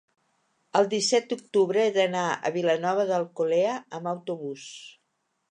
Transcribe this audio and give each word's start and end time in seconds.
El 0.79 0.87
disset 0.93 1.27
d'octubre 1.33 1.83
he 1.83 1.91
d'anar 1.97 2.23
a 2.31 2.53
Vilanova 2.57 3.07
d'Alcolea 3.13 3.77
amb 4.01 4.13
autobús. 4.15 4.67